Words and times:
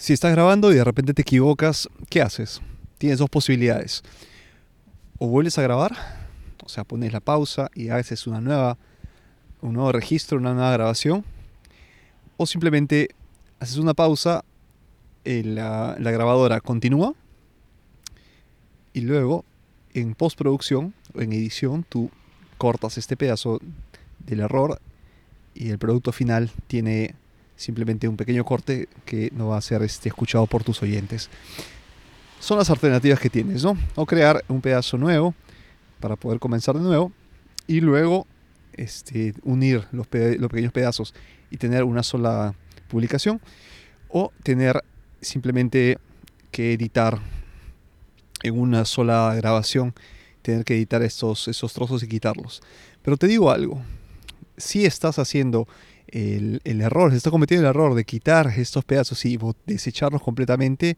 Si 0.00 0.14
estás 0.14 0.32
grabando 0.32 0.72
y 0.72 0.76
de 0.76 0.82
repente 0.82 1.12
te 1.12 1.20
equivocas, 1.20 1.86
¿qué 2.08 2.22
haces? 2.22 2.62
Tienes 2.96 3.18
dos 3.18 3.28
posibilidades. 3.28 4.02
O 5.18 5.26
vuelves 5.26 5.58
a 5.58 5.62
grabar, 5.62 5.94
o 6.64 6.70
sea, 6.70 6.84
pones 6.84 7.12
la 7.12 7.20
pausa 7.20 7.70
y 7.74 7.90
haces 7.90 8.26
una 8.26 8.40
nueva, 8.40 8.78
un 9.60 9.74
nuevo 9.74 9.92
registro, 9.92 10.38
una 10.38 10.54
nueva 10.54 10.72
grabación. 10.72 11.22
O 12.38 12.46
simplemente 12.46 13.10
haces 13.58 13.76
una 13.76 13.92
pausa, 13.92 14.42
eh, 15.26 15.42
la, 15.44 15.96
la 15.98 16.10
grabadora 16.10 16.62
continúa 16.62 17.12
y 18.94 19.02
luego 19.02 19.44
en 19.92 20.14
postproducción 20.14 20.94
o 21.14 21.20
en 21.20 21.34
edición 21.34 21.84
tú 21.86 22.10
cortas 22.56 22.96
este 22.96 23.18
pedazo 23.18 23.60
del 24.18 24.40
error 24.40 24.80
y 25.54 25.68
el 25.68 25.78
producto 25.78 26.10
final 26.10 26.50
tiene 26.68 27.16
simplemente 27.60 28.08
un 28.08 28.16
pequeño 28.16 28.42
corte 28.42 28.88
que 29.04 29.30
no 29.34 29.48
va 29.48 29.58
a 29.58 29.60
ser 29.60 29.82
este, 29.82 30.08
escuchado 30.08 30.46
por 30.46 30.64
tus 30.64 30.82
oyentes. 30.82 31.28
Son 32.40 32.56
las 32.56 32.70
alternativas 32.70 33.20
que 33.20 33.28
tienes, 33.28 33.62
¿no? 33.62 33.76
O 33.96 34.06
crear 34.06 34.42
un 34.48 34.62
pedazo 34.62 34.96
nuevo 34.96 35.34
para 36.00 36.16
poder 36.16 36.38
comenzar 36.38 36.74
de 36.74 36.80
nuevo 36.80 37.12
y 37.66 37.82
luego 37.82 38.26
este, 38.72 39.34
unir 39.42 39.86
los, 39.92 40.06
pequeños 40.06 40.72
pedazos 40.72 41.12
y 41.50 41.58
tener 41.58 41.84
una 41.84 42.02
sola 42.02 42.54
publicación 42.88 43.42
o 44.08 44.32
tener 44.42 44.82
simplemente 45.20 45.98
que 46.50 46.72
editar 46.72 47.18
en 48.42 48.58
una 48.58 48.86
sola 48.86 49.34
grabación, 49.36 49.92
tener 50.40 50.64
que 50.64 50.76
editar 50.76 51.02
esos 51.02 51.44
trozos 51.74 52.02
y 52.02 52.08
quitarlos. 52.08 52.62
Pero 53.02 53.18
te 53.18 53.26
digo 53.26 53.50
algo, 53.50 53.82
si 54.56 54.86
estás 54.86 55.18
haciendo 55.18 55.68
el, 56.12 56.80
error, 56.80 57.10
se 57.10 57.16
está 57.16 57.30
cometiendo 57.30 57.66
el 57.66 57.70
error 57.70 57.94
de 57.94 58.04
quitar 58.04 58.48
estos 58.56 58.84
pedazos 58.84 59.24
y 59.24 59.38
desecharlos 59.66 60.22
completamente, 60.22 60.96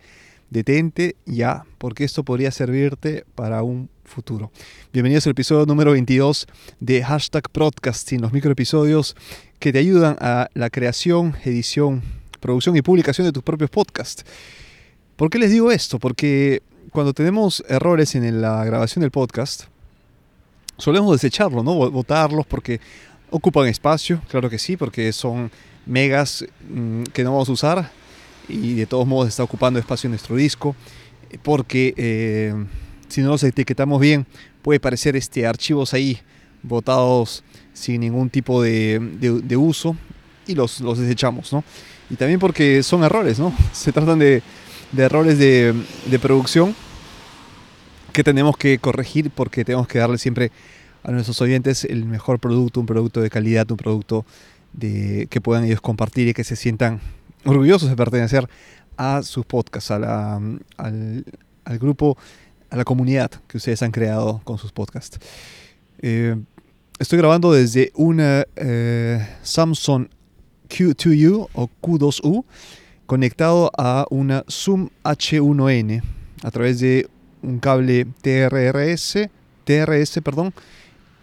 detente 0.50 1.16
ya, 1.26 1.64
porque 1.78 2.04
esto 2.04 2.24
podría 2.24 2.50
servirte 2.50 3.24
para 3.34 3.62
un 3.62 3.88
futuro. 4.04 4.50
Bienvenidos 4.92 5.26
al 5.26 5.32
episodio 5.32 5.66
número 5.66 5.92
22 5.92 6.46
de 6.80 7.02
Hashtag 7.02 7.44
Broadcasting, 7.52 8.20
los 8.20 8.32
microepisodios 8.32 9.16
que 9.58 9.72
te 9.72 9.78
ayudan 9.78 10.16
a 10.20 10.48
la 10.54 10.70
creación, 10.70 11.34
edición, 11.44 12.02
producción 12.40 12.76
y 12.76 12.82
publicación 12.82 13.26
de 13.26 13.32
tus 13.32 13.42
propios 13.42 13.70
podcasts. 13.70 14.24
¿Por 15.16 15.30
qué 15.30 15.38
les 15.38 15.50
digo 15.50 15.70
esto? 15.70 15.98
Porque 15.98 16.62
cuando 16.90 17.12
tenemos 17.14 17.64
errores 17.68 18.14
en 18.14 18.42
la 18.42 18.64
grabación 18.64 19.00
del 19.00 19.10
podcast, 19.10 19.64
solemos 20.76 21.12
desecharlo, 21.12 21.62
¿no? 21.62 21.74
Votarlos 21.90 22.46
porque 22.46 22.80
Ocupan 23.34 23.66
espacio, 23.66 24.20
claro 24.28 24.50
que 24.50 24.58
sí, 24.58 24.76
porque 24.76 25.10
son 25.14 25.50
megas 25.86 26.44
mm, 26.68 27.04
que 27.14 27.24
no 27.24 27.32
vamos 27.32 27.48
a 27.48 27.52
usar 27.52 27.90
y 28.46 28.74
de 28.74 28.84
todos 28.84 29.06
modos 29.06 29.28
está 29.28 29.42
ocupando 29.42 29.80
espacio 29.80 30.06
en 30.06 30.12
nuestro 30.12 30.36
disco 30.36 30.76
porque 31.42 31.94
eh, 31.96 32.54
si 33.08 33.22
no 33.22 33.30
los 33.30 33.42
etiquetamos 33.42 34.02
bien 34.02 34.26
puede 34.60 34.80
parecer 34.80 35.16
este, 35.16 35.46
archivos 35.46 35.94
ahí 35.94 36.20
botados 36.62 37.42
sin 37.72 38.02
ningún 38.02 38.28
tipo 38.28 38.60
de, 38.62 39.00
uso 39.56 39.96
y 40.46 40.54
los, 40.54 40.80
los, 40.80 40.98
desechamos, 40.98 41.54
¿no? 41.54 41.64
Y 42.10 42.16
también 42.16 42.38
porque 42.38 42.82
son 42.82 43.02
errores, 43.02 43.38
¿no? 43.38 43.54
Se 43.72 43.92
tratan 43.92 44.18
de, 44.18 44.42
de 44.92 45.02
errores 45.02 45.38
de, 45.38 45.74
de 46.04 46.18
producción 46.18 46.76
que 48.12 48.22
tenemos 48.22 48.58
que 48.58 48.78
corregir 48.78 49.30
porque 49.30 49.64
tenemos 49.64 49.88
que 49.88 50.00
darle 50.00 50.18
siempre 50.18 50.52
a 51.02 51.10
nuestros 51.10 51.40
oyentes 51.40 51.84
el 51.84 52.04
mejor 52.04 52.38
producto, 52.38 52.80
un 52.80 52.86
producto 52.86 53.20
de 53.20 53.30
calidad, 53.30 53.70
un 53.70 53.76
producto 53.76 54.24
de, 54.72 55.26
que 55.30 55.40
puedan 55.40 55.64
ellos 55.64 55.80
compartir 55.80 56.28
y 56.28 56.34
que 56.34 56.44
se 56.44 56.56
sientan 56.56 57.00
orgullosos 57.44 57.88
de 57.88 57.96
pertenecer 57.96 58.48
a 58.96 59.22
sus 59.22 59.44
podcasts, 59.44 59.90
a 59.90 60.40
al, 60.76 61.24
grupo, 61.78 62.16
a 62.70 62.76
la 62.76 62.84
comunidad 62.84 63.30
que 63.48 63.56
ustedes 63.56 63.82
han 63.82 63.90
creado 63.90 64.40
con 64.44 64.58
sus 64.58 64.72
podcasts. 64.72 65.18
Eh, 66.00 66.36
estoy 66.98 67.18
grabando 67.18 67.52
desde 67.52 67.90
una 67.94 68.44
eh, 68.56 69.26
Samsung 69.42 70.08
Q2U 70.68 71.48
o 71.52 71.70
Q2U 71.82 72.44
conectado 73.06 73.70
a 73.76 74.06
una 74.10 74.44
Zoom 74.48 74.88
H1N 75.04 76.02
a 76.42 76.50
través 76.50 76.80
de 76.80 77.08
un 77.42 77.58
cable 77.58 78.06
TRRS, 78.22 79.28
TRS, 79.64 80.20
perdón, 80.22 80.54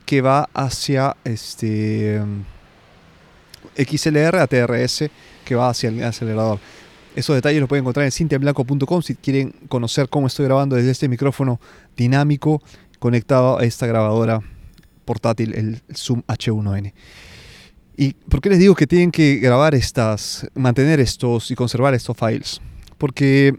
que 0.10 0.22
va 0.22 0.50
hacia 0.56 1.16
este 1.24 2.20
XLR 3.78 4.38
a 4.38 4.48
TRS 4.48 5.04
que 5.46 5.54
va 5.54 5.70
hacia 5.70 5.90
el 5.90 6.04
acelerador. 6.04 6.58
Esos 7.16 7.36
detalles 7.36 7.60
los 7.60 7.70
pueden 7.70 7.84
encontrar 7.84 8.06
en 8.06 8.12
cintiablanco.com 8.12 9.04
si 9.04 9.14
quieren 9.14 9.52
conocer 9.68 10.10
cómo 10.10 10.26
estoy 10.26 10.46
grabando 10.46 10.76
desde 10.76 10.90
este 10.90 11.08
micrófono 11.08 11.62
dinámico 11.96 12.60
conectado 12.98 13.60
a 13.60 13.64
esta 13.66 13.86
grabadora 13.86 14.42
portátil, 15.06 15.54
el 15.54 15.84
Zoom 15.96 16.24
H1N. 16.24 16.92
¿Y 17.96 18.14
por 18.14 18.42
qué 18.42 18.50
les 18.50 18.58
digo 18.58 18.74
que 18.74 18.88
tienen 18.88 19.12
que 19.12 19.36
grabar 19.36 19.76
estas, 19.76 20.50
mantener 20.56 21.00
estos 21.00 21.52
y 21.52 21.56
conservar 21.56 21.94
estos 21.94 22.18
files? 22.18 22.60
Porque 22.98 23.56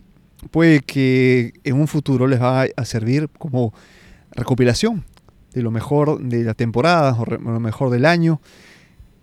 puede 0.51 0.81
que 0.81 1.53
en 1.63 1.77
un 1.77 1.87
futuro 1.87 2.27
les 2.27 2.43
va 2.43 2.67
a 2.75 2.85
servir 2.85 3.29
como 3.39 3.73
recopilación 4.33 5.05
de 5.53 5.63
lo 5.63 5.71
mejor 5.71 6.21
de 6.21 6.45
la 6.45 6.55
temporada 6.55 7.17
o 7.19 7.25
lo 7.25 7.61
mejor 7.61 7.91
del 7.91 8.07
año. 8.07 8.41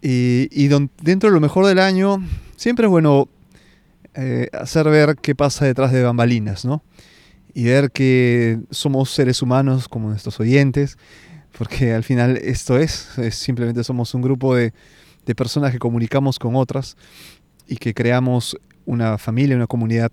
Y, 0.01 0.67
dentro 0.67 1.29
de 1.29 1.33
lo 1.33 1.39
mejor 1.39 1.65
del 1.65 1.79
año, 1.79 2.23
siempre 2.55 2.85
es 2.85 2.89
bueno 2.89 3.27
eh, 4.13 4.49
hacer 4.53 4.89
ver 4.89 5.15
qué 5.21 5.35
pasa 5.35 5.65
detrás 5.65 5.91
de 5.91 6.03
bambalinas, 6.03 6.65
¿no? 6.65 6.83
Y 7.53 7.63
ver 7.63 7.91
que 7.91 8.59
somos 8.69 9.09
seres 9.09 9.41
humanos 9.41 9.87
como 9.89 10.09
nuestros 10.09 10.39
oyentes, 10.39 10.97
porque 11.57 11.93
al 11.93 12.03
final 12.03 12.37
esto 12.37 12.77
es, 12.77 13.09
simplemente 13.31 13.83
somos 13.83 14.13
un 14.13 14.21
grupo 14.21 14.55
de, 14.55 14.73
de 15.25 15.35
personas 15.35 15.71
que 15.71 15.79
comunicamos 15.79 16.37
con 16.37 16.55
otras 16.55 16.95
y 17.67 17.77
que 17.77 17.93
creamos 17.93 18.57
una 18.85 19.17
familia, 19.17 19.55
una 19.55 19.67
comunidad 19.67 20.11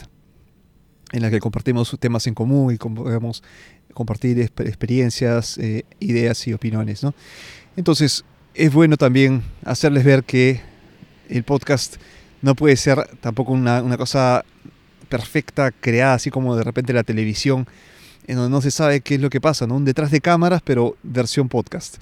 en 1.15 1.23
la 1.23 1.31
que 1.31 1.39
compartimos 1.39 1.97
temas 2.01 2.27
en 2.27 2.35
común 2.35 2.75
y 2.75 2.77
podemos 2.77 3.43
compartir 3.95 4.41
experiencias, 4.41 5.57
eh, 5.59 5.85
ideas 6.01 6.45
y 6.49 6.53
opiniones. 6.53 7.05
¿no? 7.05 7.15
Entonces, 7.77 8.25
es 8.53 8.73
bueno 8.73 8.97
también 8.97 9.45
hacerles 9.65 10.05
ver 10.05 10.25
que 10.25 10.61
el 11.29 11.45
podcast 11.45 11.99
no 12.43 12.57
puede 12.57 12.77
ser 12.77 13.09
tampoco 13.21 13.53
una, 13.53 13.97
cosa 13.97 14.45
perfecta, 15.09 15.71
creada 15.71 16.15
así 16.15 16.31
como 16.31 16.57
de 16.57 16.65
repente 16.65 16.93
la 16.93 17.05
televisión, 17.05 17.69
en 18.27 18.35
donde 18.35 18.51
no 18.51 18.61
se 18.61 18.73
sabe 18.73 19.01
qué 19.01 19.15
es 19.15 19.21
lo 19.21 19.31
que 19.31 19.41
pasa, 19.41 19.69
¿no? 19.69 19.77
Un 19.77 19.85
detrás 19.85 20.11
de 20.11 20.21
cámaras, 20.21 20.63
pero 20.65 20.97
versión 21.05 21.49
podcast, 21.49 21.99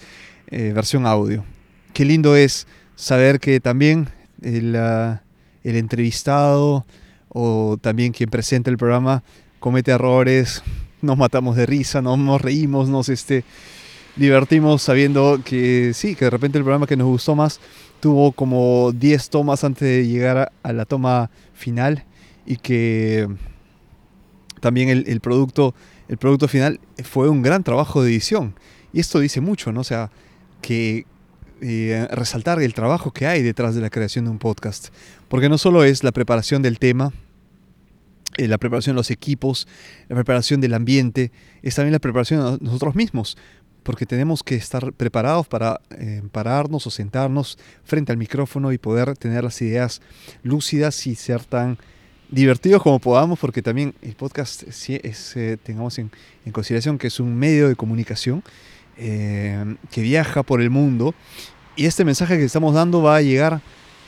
eh, 0.47 0.73
versión 0.75 1.05
audio. 1.05 1.45
Qué 1.93 2.07
lindo 2.07 2.35
es 2.35 2.67
saber 2.97 3.41
que 3.41 3.61
también 3.61 4.09
el, 4.41 4.75
el 4.75 5.77
entrevistado 5.77 6.87
o 7.33 7.79
también 7.81 8.13
quien 8.13 8.31
presenta 8.31 8.71
el 8.71 8.79
programa 8.79 9.23
comete 9.59 9.93
errores, 9.93 10.63
nos 11.01 11.17
matamos 11.17 11.57
de 11.57 11.67
risa, 11.67 12.03
nos, 12.03 12.43
reímos, 12.43 12.89
nos 12.89 13.09
este, 13.09 13.45
divertimos 14.17 14.83
sabiendo 14.83 15.41
que 15.45 15.93
sí, 15.95 16.15
que 16.15 16.27
de 16.27 16.31
repente 16.31 16.59
el 16.59 16.65
programa 16.65 16.87
que 16.87 16.97
nos 16.97 17.07
gustó 17.07 17.35
más 17.35 17.61
tuvo 18.01 18.33
como 18.33 18.93
10 18.93 19.31
tomas 19.31 19.65
antes 19.65 19.89
de 19.89 20.07
llegar 20.07 20.53
a, 20.63 20.73
la 20.73 20.85
toma 20.85 21.31
final 21.55 22.05
y 22.45 22.57
que 22.57 23.29
también 24.61 24.89
el, 24.89 25.21
producto, 25.21 25.75
el 26.09 26.19
producto 26.19 26.49
final 26.49 26.81
fue 27.05 27.29
un 27.29 27.43
gran 27.43 27.63
trabajo 27.63 28.03
de 28.03 28.11
edición. 28.11 28.55
Y 28.93 29.01
esto 29.01 29.21
dice 29.21 29.41
mucho, 29.41 29.73
¿no? 29.73 29.81
O 29.81 29.85
sea, 29.85 30.11
que 30.61 31.07
eh, 31.61 32.09
resaltar 32.11 32.61
el 32.61 32.75
trabajo 32.75 33.13
que 33.13 33.27
hay 33.27 33.43
detrás 33.43 33.77
de 33.77 33.81
la 33.81 33.91
creación 33.91 34.25
de 34.25 34.33
un 34.33 34.39
podcast. 34.39 34.89
Porque 35.33 35.49
no 35.49 35.57
solo 35.57 35.83
es 35.83 36.05
la 36.05 36.13
preparación 36.13 36.61
del 36.61 36.79
tema, 36.79 37.11
eh, 38.37 38.49
la 38.49 38.59
preparación 38.59 38.95
de 38.95 39.01
los 39.01 39.11
equipos, 39.11 39.67
la 40.11 40.15
preparación 40.15 40.61
del 40.61 40.75
ambiente, 40.75 41.33
es 41.63 41.75
también 41.75 41.93
la 41.93 42.01
preparación 42.01 42.59
de 42.59 42.63
nosotros 42.63 42.95
mismos, 42.95 43.39
porque 43.83 44.05
tenemos 44.05 44.43
que 44.43 44.57
estar 44.57 44.93
preparados 44.93 45.49
para 45.49 45.81
eh, 45.93 46.21
pararnos 46.33 46.87
o 46.87 46.91
sentarnos 46.91 47.57
frente 47.83 48.13
al 48.13 48.19
micrófono 48.19 48.73
y 48.75 48.77
poder 48.77 49.17
tener 49.17 49.43
las 49.43 49.63
ideas 49.63 50.03
lúcidas 50.43 51.07
y 51.07 51.15
ser 51.15 51.43
tan 51.45 51.79
divertidos 52.29 52.83
como 52.83 52.99
podamos, 52.99 53.39
porque 53.39 53.63
también 53.63 53.95
el 54.03 54.15
podcast 54.15 54.65
es, 54.65 54.91
eh, 55.39 55.57
tengamos 55.63 55.99
en, 55.99 56.11
consideración 56.53 56.99
que 56.99 57.07
es 57.07 57.19
un 57.21 57.35
medio 57.35 57.69
de 57.69 57.75
comunicación 57.75 58.45
que 58.99 60.03
viaja 60.03 60.43
por 60.43 60.61
el 60.61 60.69
mundo. 60.69 61.15
Y 61.75 61.87
este 61.87 62.05
mensaje 62.05 62.37
que 62.37 62.45
estamos 62.45 62.75
dando 62.75 63.03
va 63.03 63.17
a 63.17 63.23
llegar 63.23 63.63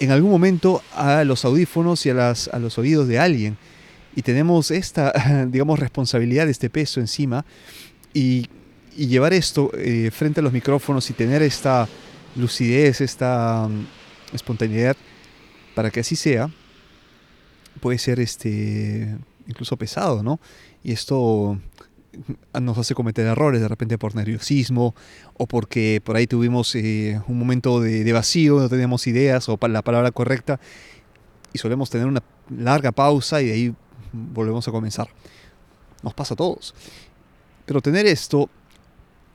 en 0.04 0.12
algún 0.12 0.30
momento 0.30 0.82
a 0.94 1.24
los 1.24 1.44
audífonos 1.44 2.04
y 2.06 2.10
a, 2.10 2.14
las, 2.14 2.48
a 2.48 2.58
los 2.58 2.78
oídos 2.78 3.08
de 3.08 3.18
alguien 3.18 3.56
y 4.16 4.22
tenemos 4.22 4.70
esta, 4.70 5.12
digamos, 5.48 5.78
responsabilidad, 5.78 6.48
este 6.48 6.70
peso 6.70 7.00
encima 7.00 7.44
y, 8.12 8.48
llevar 8.96 9.32
esto 9.32 9.72
eh, 9.76 10.12
frente 10.12 10.38
a 10.38 10.42
los 10.44 10.52
micrófonos 10.52 11.10
y 11.10 11.14
tener 11.14 11.42
esta 11.42 11.88
lucidez, 12.36 13.00
esta 13.00 13.66
mm, 13.68 14.34
espontaneidad 14.36 14.96
para 15.74 15.90
que 15.90 15.98
así 15.98 16.14
sea, 16.14 16.48
puede 17.80 17.98
ser 17.98 18.20
este 18.20 19.16
incluso 19.48 19.76
pesado, 19.76 20.22
¿no? 20.22 20.38
Y 20.84 20.92
esto 20.92 21.58
nos 22.60 22.78
hace 22.78 22.94
cometer 22.94 23.26
errores 23.26 23.60
de 23.60 23.68
repente 23.68 23.98
por 23.98 24.14
nerviosismo 24.14 24.94
o 25.36 25.46
porque 25.46 26.00
por 26.04 26.16
ahí 26.16 26.26
tuvimos 26.26 26.74
eh, 26.74 27.20
un 27.28 27.38
momento 27.38 27.80
de, 27.80 28.12
vacío, 28.12 28.60
no 28.60 28.68
teníamos 28.68 29.06
ideas 29.06 29.48
o 29.48 29.58
la 29.68 29.82
palabra 29.82 30.10
correcta 30.10 30.60
y 31.52 31.58
solemos 31.58 31.90
tener 31.90 32.06
una 32.06 32.22
larga 32.50 32.92
pausa 32.92 33.40
y 33.40 33.46
de 33.46 33.52
ahí 33.52 33.74
volvemos 34.12 34.66
a 34.68 34.70
comenzar. 34.70 35.08
Nos 36.02 36.14
pasa 36.14 36.34
a 36.34 36.36
todos. 36.36 36.74
Pero 37.64 37.80
tener 37.80 38.06
esto 38.06 38.50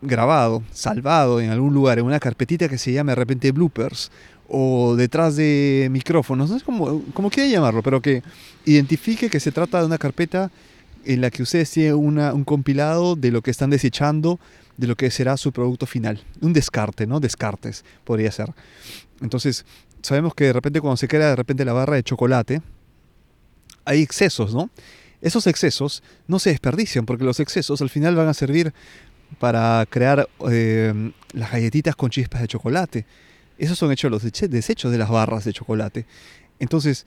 grabado, 0.01 0.63
salvado 0.71 1.41
en 1.41 1.49
algún 1.49 1.73
lugar, 1.73 1.99
en 1.99 2.05
una 2.05 2.19
carpetita 2.19 2.69
que 2.69 2.77
se 2.77 2.91
llame 2.91 3.11
de 3.11 3.15
repente 3.15 3.51
bloopers 3.51 4.11
o 4.47 4.95
detrás 4.95 5.35
de 5.35 5.87
micrófonos, 5.91 6.49
no 6.49 6.59
sé 6.59 6.65
cómo, 6.65 7.03
cómo 7.13 7.29
quiera 7.29 7.49
llamarlo, 7.49 7.83
pero 7.83 8.01
que 8.01 8.23
identifique 8.65 9.29
que 9.29 9.39
se 9.39 9.51
trata 9.51 9.79
de 9.79 9.85
una 9.85 9.97
carpeta 9.97 10.51
en 11.05 11.21
la 11.21 11.29
que 11.31 11.43
ustedes 11.43 11.71
tienen 11.71 11.95
un 11.95 12.43
compilado 12.43 13.15
de 13.15 13.31
lo 13.31 13.41
que 13.41 13.51
están 13.51 13.69
desechando, 13.69 14.39
de 14.77 14.87
lo 14.87 14.95
que 14.95 15.11
será 15.11 15.37
su 15.37 15.51
producto 15.51 15.85
final. 15.85 16.23
Un 16.41 16.53
descarte, 16.53 17.07
¿no? 17.07 17.19
Descartes 17.19 17.83
podría 18.03 18.31
ser. 18.31 18.53
Entonces, 19.21 19.65
sabemos 20.01 20.33
que 20.33 20.45
de 20.45 20.53
repente 20.53 20.81
cuando 20.81 20.97
se 20.97 21.07
crea 21.07 21.29
de 21.29 21.35
repente 21.35 21.65
la 21.65 21.73
barra 21.73 21.95
de 21.95 22.03
chocolate, 22.03 22.61
hay 23.85 24.01
excesos, 24.01 24.53
¿no? 24.53 24.69
Esos 25.21 25.47
excesos 25.47 26.01
no 26.27 26.39
se 26.39 26.51
desperdician 26.51 27.05
porque 27.05 27.25
los 27.25 27.39
excesos 27.39 27.81
al 27.81 27.89
final 27.89 28.15
van 28.15 28.27
a 28.27 28.33
servir 28.33 28.73
para 29.37 29.85
crear 29.89 30.27
eh, 30.49 31.11
las 31.33 31.51
galletitas 31.51 31.95
con 31.95 32.09
chispas 32.09 32.41
de 32.41 32.47
chocolate. 32.47 33.05
Esos 33.57 33.77
son 33.77 33.91
hechos 33.91 34.09
los 34.09 34.23
desechos 34.23 34.91
de 34.91 34.97
las 34.97 35.09
barras 35.09 35.43
de 35.43 35.51
chocolate. 35.51 36.05
Entonces, 36.59 37.05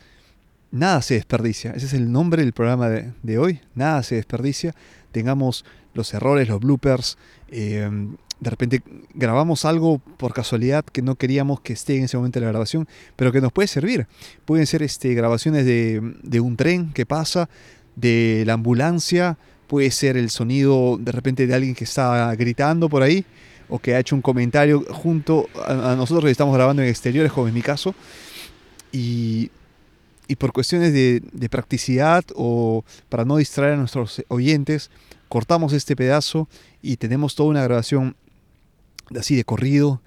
nada 0.72 1.00
se 1.02 1.14
desperdicia. 1.14 1.72
Ese 1.72 1.86
es 1.86 1.92
el 1.92 2.10
nombre 2.10 2.42
del 2.42 2.52
programa 2.52 2.88
de, 2.88 3.38
hoy. 3.38 3.60
Nada 3.76 4.02
se 4.02 4.16
desperdicia. 4.16 4.74
Tengamos 5.12 5.64
los 5.94 6.12
errores, 6.14 6.48
los 6.48 6.58
bloopers. 6.58 7.16
Eh, 7.48 7.88
de 8.40 8.50
repente 8.50 8.82
grabamos 9.14 9.64
algo 9.64 9.98
por 9.98 10.34
casualidad 10.34 10.84
que 10.84 11.00
no 11.00 11.14
queríamos 11.14 11.60
que 11.60 11.74
esté 11.74 11.96
en 11.96 12.04
ese 12.04 12.16
momento 12.16 12.40
de 12.40 12.46
la 12.46 12.50
grabación, 12.50 12.88
pero 13.14 13.30
que 13.30 13.40
nos 13.40 13.52
puede 13.52 13.69
servir. 13.69 14.08
Pueden 14.44 14.66
ser 14.66 14.82
este, 14.82 15.14
grabaciones 15.14 15.64
de, 15.64 16.00
de 16.24 16.40
un 16.40 16.56
tren 16.56 16.92
que 16.92 17.06
pasa, 17.06 17.48
de 17.94 18.42
la 18.46 18.54
ambulancia, 18.54 19.36
puede 19.69 19.90
ser 19.90 20.16
el 20.16 20.30
sonido 20.30 20.98
de 20.98 21.12
repente 21.12 21.46
de 21.46 21.54
alguien 21.54 21.74
que 21.74 21.84
está 21.84 22.34
gritando 22.34 22.88
por 22.88 23.02
ahí 23.02 23.24
o 23.69 23.78
que 23.78 23.94
ha 23.94 24.00
hecho 24.00 24.14
un 24.14 24.20
comentario 24.20 24.84
junto 24.90 25.48
a, 25.66 25.94
nosotros 25.96 26.24
que 26.26 26.30
estamos 26.30 26.54
grabando 26.54 26.82
en 26.82 26.88
exteriores, 26.88 27.32
como 27.32 27.48
en 27.48 27.54
mi 27.54 27.62
caso, 27.62 27.94
y, 28.92 29.50
y 30.28 30.36
por 30.36 30.52
cuestiones 30.52 30.92
de, 30.92 31.22
de, 31.32 31.48
practicidad 31.48 32.24
o 32.34 32.84
para 33.08 33.24
no 33.24 33.36
distraer 33.36 33.74
a 33.74 33.76
nuestros 33.76 34.22
oyentes, 34.28 34.90
cortamos 35.28 35.72
este 35.72 35.96
pedazo 35.96 36.48
y 36.80 36.96
tenemos 36.96 37.34
toda 37.34 37.50
una 37.50 37.62
grabación 37.62 38.16
así 39.16 39.36
de 39.36 39.44
corrido, 39.44 40.00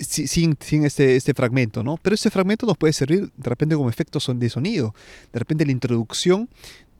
sin, 0.00 0.56
sin 0.60 0.84
este, 0.84 1.16
este 1.16 1.34
fragmento, 1.34 1.82
¿no? 1.82 1.96
Pero 2.02 2.14
este 2.14 2.30
fragmento 2.30 2.66
nos 2.66 2.76
puede 2.76 2.92
servir 2.92 3.30
de 3.36 3.48
repente 3.48 3.74
como 3.74 3.88
efecto 3.88 4.18
de 4.34 4.50
sonido. 4.50 4.94
De 5.32 5.38
repente 5.38 5.64
la 5.64 5.72
introducción 5.72 6.48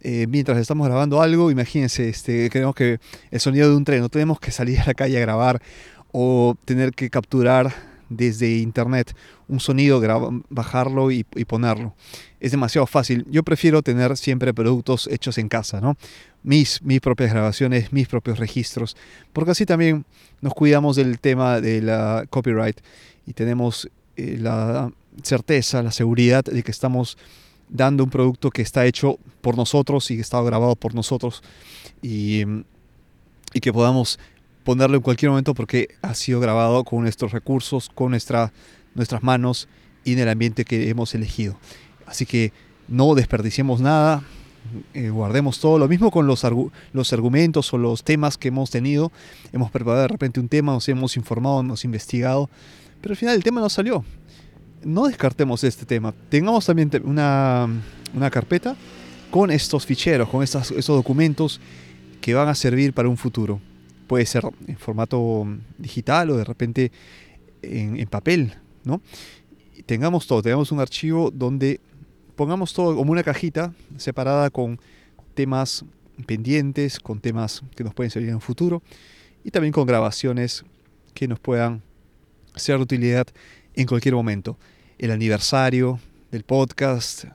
eh, 0.03 0.27
mientras 0.29 0.57
estamos 0.59 0.87
grabando 0.87 1.21
algo, 1.21 1.51
imagínense, 1.51 2.09
este, 2.09 2.49
queremos 2.49 2.75
que 2.75 3.01
el 3.31 3.41
sonido 3.41 3.69
de 3.69 3.77
un 3.77 3.85
tren, 3.85 4.01
no 4.01 4.09
tenemos 4.09 4.41
que 4.41 4.51
salir 4.51 4.81
a 4.81 4.87
la 4.87 4.95
calle 4.95 5.19
a 5.19 5.21
grabar 5.21 5.61
o 6.11 6.57
tener 6.65 6.93
que 6.93 7.11
capturar 7.11 7.75
desde 8.11 8.59
internet 8.59 9.17
un 9.49 9.61
sonido, 9.61 10.03
bajarlo 10.51 11.11
y, 11.11 11.25
ponerlo. 11.25 11.95
Es 12.41 12.51
demasiado 12.51 12.87
fácil. 12.87 13.25
Yo 13.31 13.43
prefiero 13.43 13.83
tener 13.83 14.17
siempre 14.17 14.53
productos 14.53 15.09
hechos 15.11 15.39
en 15.39 15.49
casa, 15.49 15.81
¿no? 15.81 15.97
Mis, 16.43 16.83
mis 16.83 17.01
propias 17.01 17.33
grabaciones, 17.33 17.93
mis 17.93 18.09
propios 18.09 18.39
registros, 18.39 18.97
porque 19.33 19.53
así 19.53 19.65
también 19.65 20.05
nos 20.41 20.53
cuidamos 20.55 20.97
del 20.97 21.19
tema 21.19 21.61
de 21.61 21.81
la 21.81 22.27
copyright 22.29 22.81
y 23.27 23.33
tenemos 23.33 23.89
eh, 24.17 24.37
la 24.39 24.91
certeza, 25.23 25.83
la 25.83 25.93
seguridad 25.93 26.45
de 26.45 26.63
que 26.63 26.71
estamos 26.71 27.17
dando 27.69 28.03
un 28.05 28.11
producto 28.11 28.51
que 28.51 28.63
está 28.63 28.87
hecho 28.87 29.19
por 29.41 29.57
nosotros 29.57 30.11
y 30.11 30.17
que 30.17 30.23
está 30.23 30.41
grabado 30.43 30.75
por 30.77 30.95
nosotros 30.95 31.43
y, 32.03 32.43
y 33.53 33.61
que 33.61 33.73
podamos 33.73 34.19
ponerlo 34.71 34.97
en 34.97 35.03
cualquier 35.03 35.31
momento 35.31 35.55
porque 35.55 35.89
ha 36.03 36.15
sido 36.15 36.41
grabado 36.41 36.85
con 36.85 37.03
nuestros 37.03 37.33
recursos, 37.33 37.91
con 37.95 38.11
nuestra, 38.11 38.53
nuestras 38.95 39.23
manos 39.23 39.69
y 40.05 40.13
en 40.13 40.21
el 40.21 40.29
ambiente 40.29 40.65
que 40.65 40.89
hemos 40.89 41.15
elegido. 41.15 41.57
Así 42.07 42.27
que 42.27 42.53
no 42.89 43.15
desperdiciemos 43.15 43.81
nada, 43.81 44.23
eh, 44.95 45.11
guardemos 45.11 45.61
todo. 45.61 45.79
Lo 45.79 45.89
mismo 45.89 46.11
con 46.11 46.27
los, 46.27 46.47
los 46.93 47.13
argumentos 47.13 47.73
o 47.73 47.79
los 47.79 48.05
temas 48.05 48.39
que 48.39 48.49
hemos 48.49 48.71
tenido. 48.71 49.13
Hemos 49.53 49.71
preparado 49.71 50.03
de 50.03 50.09
repente 50.09 50.41
un 50.41 50.49
tema, 50.49 50.73
nos 50.73 50.89
hemos 50.89 51.17
informado, 51.17 51.61
hemos 51.61 51.85
investigado, 51.85 52.49
pero 53.01 53.13
al 53.13 53.17
final 53.17 53.35
el 53.35 53.43
tema 53.43 53.61
no 53.61 53.69
salió 53.69 54.05
no 54.85 55.07
descartemos 55.07 55.65
este 55.65 55.85
tema. 55.85 56.15
Tengamos 56.29 56.67
también 56.67 56.91
una, 57.05 57.69
carpeta 58.31 58.77
con 59.31 59.51
estos 59.51 59.87
ficheros, 59.87 60.29
con 60.29 60.43
estos, 60.43 60.87
documentos 60.87 61.61
que 62.21 62.35
van 62.35 62.49
a 62.49 62.55
servir 62.55 62.93
para 62.93 63.09
un 63.09 63.17
futuro. 63.17 63.61
Puede 64.11 64.27
ser 64.27 64.43
en 64.67 64.77
formato 64.77 65.47
digital 65.79 66.31
o 66.31 66.37
de 66.37 66.43
repente 66.43 66.91
en, 67.63 68.05
papel, 68.09 68.55
¿no? 68.83 69.01
tengamos 69.87 70.27
todo, 70.27 70.43
tengamos 70.43 70.73
un 70.73 70.81
archivo 70.81 71.31
donde 71.31 71.81
pongamos 72.35 72.75
todo 72.75 72.97
como 72.97 73.13
una 73.13 73.23
cajita 73.23 73.73
separada 73.99 74.51
con 74.51 74.81
temas 75.35 75.85
pendientes, 76.27 76.99
con 76.99 77.21
temas 77.21 77.63
que 77.77 77.85
nos 77.85 77.95
pueden 77.95 78.11
servir 78.11 78.31
en 78.31 78.35
un 78.35 78.41
futuro 78.41 78.83
y 79.45 79.53
también 79.53 79.71
con 79.71 79.87
grabaciones 79.87 80.65
que 81.15 81.29
nos 81.29 81.39
puedan 81.39 81.81
ser 82.57 82.79
de 82.79 82.83
utilidad 82.83 83.29
en 83.75 83.87
cualquier 83.87 84.17
momento. 84.17 84.59
El 84.99 85.13
aniversario 85.13 86.01
del 86.33 86.43
podcast, 86.43 87.27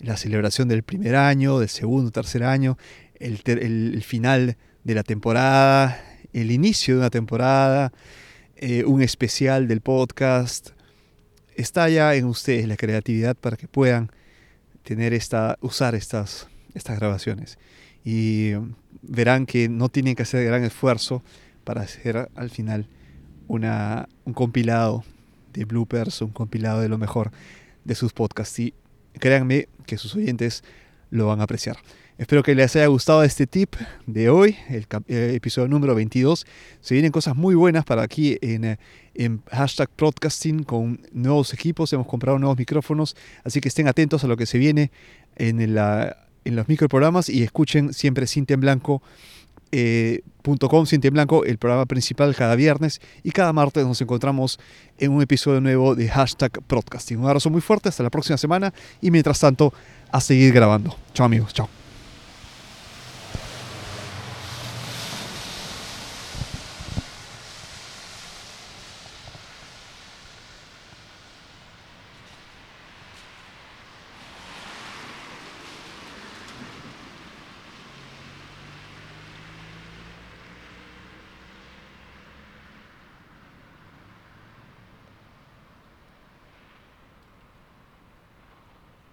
la 0.00 0.16
celebración 0.16 0.66
del 0.66 0.82
primer 0.82 1.14
año, 1.14 1.60
del 1.60 1.68
segundo, 1.68 2.10
tercer 2.10 2.42
año, 2.42 2.76
el, 3.20 4.02
final 4.02 4.56
de 4.84 4.94
la 4.94 5.02
temporada, 5.02 6.02
el 6.32 6.50
inicio 6.50 6.94
de 6.94 7.00
una 7.00 7.10
temporada, 7.10 7.92
eh, 8.56 8.84
un 8.84 9.02
especial 9.02 9.68
del 9.68 9.80
podcast. 9.80 10.70
Está 11.54 11.88
ya 11.88 12.14
en 12.14 12.26
ustedes 12.26 12.66
la 12.66 12.76
creatividad 12.76 13.36
para 13.36 13.56
que 13.56 13.68
puedan 13.68 14.10
tener 14.82 15.12
esta, 15.12 15.58
usar 15.60 15.94
estas, 15.94 16.48
estas 16.74 16.98
grabaciones. 16.98 17.58
Y 18.04 18.52
verán 19.02 19.46
que 19.46 19.68
no 19.68 19.88
tienen 19.88 20.14
que 20.14 20.22
hacer 20.22 20.44
gran 20.44 20.64
esfuerzo 20.64 21.22
para 21.64 21.82
hacer 21.82 22.30
al 22.34 22.50
final 22.50 22.88
una, 23.46 24.08
un 24.24 24.32
compilado 24.32 25.04
de 25.52 25.64
bloopers, 25.64 26.22
un 26.22 26.30
compilado 26.30 26.80
de 26.80 26.88
lo 26.88 26.98
mejor 26.98 27.30
de 27.84 27.94
sus 27.94 28.12
podcasts. 28.12 28.58
Y 28.58 28.74
créanme 29.18 29.68
que 29.86 29.98
sus 29.98 30.14
oyentes 30.16 30.64
lo 31.10 31.26
van 31.26 31.40
a 31.40 31.44
apreciar. 31.44 31.76
Espero 32.22 32.44
que 32.44 32.54
les 32.54 32.76
haya 32.76 32.86
gustado 32.86 33.24
este 33.24 33.48
tip 33.48 33.74
de 34.06 34.30
hoy, 34.30 34.56
el, 34.68 34.86
episodio 35.34 35.66
número 35.66 35.92
22. 35.96 36.46
Se 36.80 36.94
vienen 36.94 37.10
cosas 37.10 37.34
muy 37.34 37.56
buenas 37.56 37.84
para 37.84 38.02
aquí 38.02 38.38
en, 38.40 38.64
eh, 38.64 38.78
en, 39.16 39.42
hashtag 39.50 39.90
podcasting 39.90 40.62
con 40.62 41.00
nuevos 41.10 41.52
equipos. 41.52 41.92
Hemos 41.92 42.06
comprado 42.06 42.38
nuevos 42.38 42.56
micrófonos, 42.56 43.16
así 43.42 43.60
que 43.60 43.66
estén 43.66 43.88
atentos 43.88 44.22
a 44.22 44.28
lo 44.28 44.36
que 44.36 44.46
se 44.46 44.58
viene 44.58 44.92
en, 45.34 45.74
la, 45.74 46.16
en 46.44 46.54
los 46.54 46.68
microprogramas 46.68 47.28
y 47.28 47.42
escuchen 47.42 47.92
siempre 47.92 48.28
Cinta 48.28 48.54
en 48.54 48.62
eh, 49.72 50.22
el 50.44 51.58
programa 51.58 51.86
principal 51.86 52.36
cada 52.36 52.54
viernes 52.54 53.00
y 53.24 53.32
cada 53.32 53.52
martes 53.52 53.84
nos 53.84 54.00
encontramos 54.00 54.60
en 54.96 55.10
un 55.10 55.22
episodio 55.22 55.60
nuevo 55.60 55.96
de 55.96 56.08
hashtag 56.08 56.52
Broadcasting. 56.68 57.18
Un 57.18 57.26
abrazo 57.26 57.50
muy 57.50 57.60
fuerte, 57.60 57.88
hasta 57.88 58.04
la 58.04 58.10
próxima 58.10 58.38
semana 58.38 58.72
y 59.00 59.10
mientras 59.10 59.40
tanto 59.40 59.74
a 60.12 60.20
seguir 60.20 60.52
grabando. 60.52 60.96
Chao 61.14 61.26
amigos, 61.26 61.52
chao. 61.52 61.81